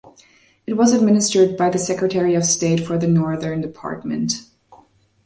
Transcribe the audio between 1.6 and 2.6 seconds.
the Secretary of